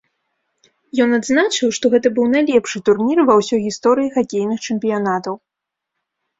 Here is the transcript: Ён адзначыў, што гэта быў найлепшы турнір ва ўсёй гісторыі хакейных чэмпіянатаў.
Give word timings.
Ён 1.03 1.09
адзначыў, 1.17 1.67
што 1.79 1.85
гэта 1.95 2.07
быў 2.17 2.25
найлепшы 2.33 2.77
турнір 2.91 3.23
ва 3.29 3.37
ўсёй 3.43 3.61
гісторыі 3.69 4.13
хакейных 4.19 4.59
чэмпіянатаў. 4.69 5.41